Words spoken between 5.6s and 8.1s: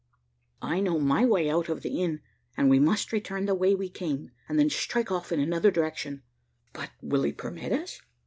direction." "But will he permit us?"